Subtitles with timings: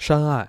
[0.00, 0.48] 山爱，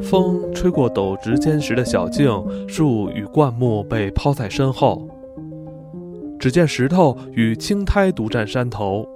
[0.00, 2.26] 风吹过陡直坚实的小径，
[2.66, 5.06] 树与灌木被抛在身后。
[6.40, 9.06] 只见石头与青苔独占山头。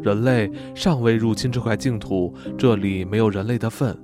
[0.00, 3.94] 人类尚未入侵这块净土，这里没有人类的份。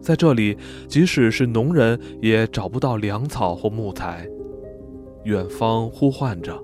[0.00, 0.58] 在这里，
[0.88, 4.26] 即使是农人也找不到粮草或木材。
[5.22, 6.60] 远方呼唤着，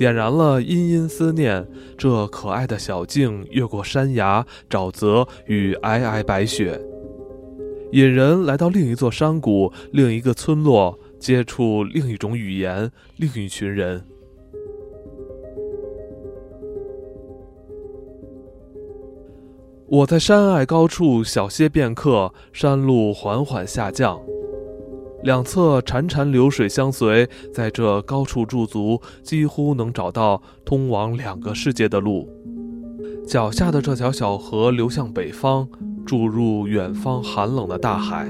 [0.00, 1.68] 点燃了殷殷思念。
[1.98, 6.80] 这可爱的小径越过山崖、沼泽与皑皑白雪，
[7.92, 14.02] 引人来到另一座山谷、另一个村落，接触另一种语言、另一群人。
[19.86, 24.18] 我在山隘高处小歇片刻，山路缓缓下降。
[25.22, 32.28] 两侧潺潺流水相随，在这高处驻足，几乎能找到通往两个世界的路。
[33.26, 35.68] 脚下的这条小河流向北方，
[36.06, 38.26] 注入远方寒冷的大海；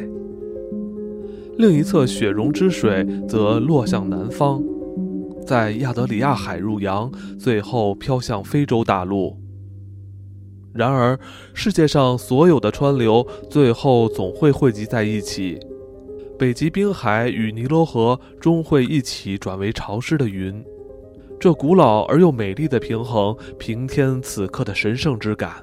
[1.57, 4.61] 另一侧雪融之水则落向南方，
[5.47, 9.39] 在亚得里亚海入洋，最后飘向非洲大陆。
[10.75, 11.19] 然而，
[11.55, 15.59] 世界上所有的川流，最后总会汇集在一起。
[16.41, 20.65] 北极冰海与尼罗河终会一起转为潮湿的云，
[21.39, 25.63] 这古老而又美丽的平衡，平添此刻的神圣之感。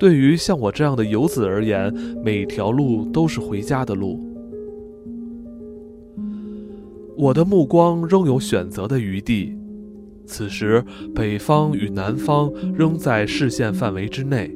[0.00, 4.18] 对于像我这样的游子而言，每条路都是回家的路。
[7.16, 9.56] 我的目光仍有选择的余地，
[10.26, 14.50] 此时北方与南方仍在视线范围之内。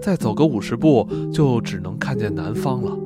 [0.00, 2.96] 再走个五十步，就只能看见南方了。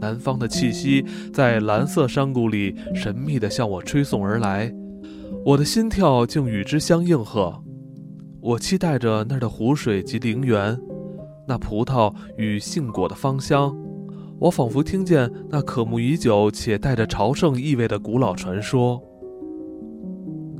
[0.00, 4.72] 南方的气息在蓝色山谷里神秘地向我吹送而来，
[5.44, 7.62] 我的心跳竟与之相应和。
[8.40, 10.80] 我期待着那儿的湖水及陵园，
[11.46, 13.76] 那葡萄与杏果的芳香。
[14.38, 18.98] 我仿佛听见那渴慕已久且带着朝圣意味的古老传说。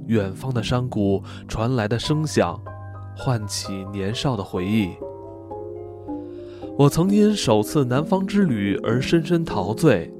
[0.06, 2.60] 远方的山谷传来的声响，
[3.16, 4.91] 唤起年少的回忆。
[6.80, 10.10] 我曾因首次南方之旅而深深陶醉，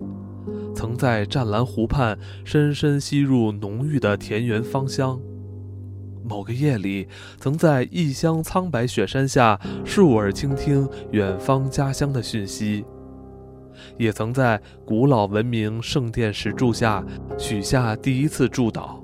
[0.75, 5.19] 曾在湛蓝湖畔深深吸入浓郁的田园芳香。
[6.23, 12.85] 某个夜里，曾在异乡苍白雪山下竖耳倾听远方家乡的讯息，
[13.97, 17.03] 也曾在古老文明圣殿石柱下
[17.39, 19.01] 许下第一次祝祷。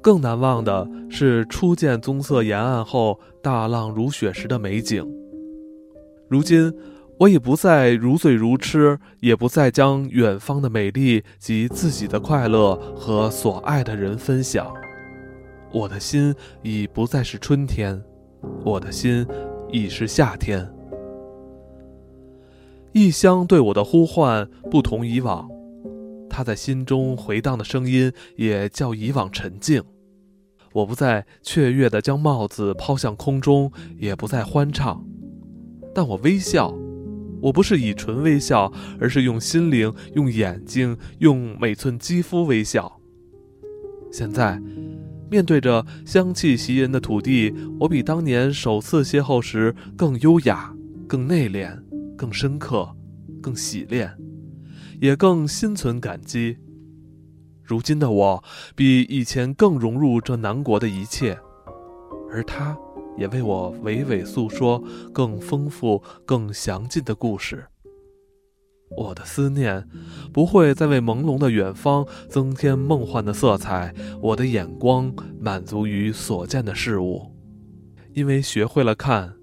[0.00, 5.17] 更难忘的是初见棕色沿岸后大浪如雪时的美景。
[6.28, 6.72] 如今，
[7.18, 14.72] 我已不再如醉如痴，也不再将远方的美丽及自己的快乐和所爱的人分享。
[15.72, 18.02] 我的心已不再是春天，
[18.64, 19.26] 我的心
[19.72, 20.70] 已是夏天。
[22.92, 25.48] 异乡对我的呼唤不同以往，
[26.28, 29.82] 它在心中回荡的声音也较以往沉静。
[30.72, 35.04] 我不再雀跃地将帽子抛向空中，也不再欢唱。
[35.98, 36.72] 但我微笑，
[37.40, 43.00] 我不是以唇微笑，而是用心灵、用眼睛、用每寸肌肤微笑。
[44.12, 44.62] 现在，
[45.28, 50.72] 面对着香气袭人的土地，我比当年首次邂逅时更优雅、
[51.08, 51.76] 更内敛、
[52.16, 52.88] 更深刻、
[53.42, 54.16] 更洗练，
[55.00, 56.58] 也更心存感激。
[57.64, 58.44] 如今的我，
[58.76, 61.36] 比以前更融入这南国的一切，
[62.30, 62.78] 而他。
[63.18, 67.66] 也为我娓娓诉说更丰富、更详尽的故事。
[68.96, 69.86] 我的思念
[70.32, 77.34] 不会再为朦胧的远方增添梦幻的色彩，我的眼光满足于所见的事物，
[78.14, 79.34] 因为学会了看，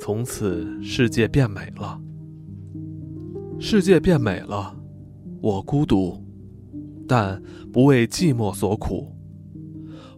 [0.00, 2.00] 从此世界变美了。
[3.60, 4.76] 世界变美了，
[5.40, 6.24] 我孤独，
[7.06, 7.40] 但
[7.72, 9.14] 不为寂寞所苦。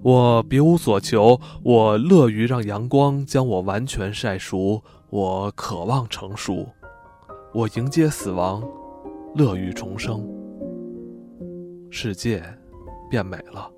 [0.02, 6.67] 我别无所求，我乐于让阳光将我完全晒熟，我渴望成熟，
[7.52, 8.62] 我迎接死亡，
[9.35, 10.26] 乐于重生。
[11.91, 12.43] 世界
[13.11, 13.70] 变美了。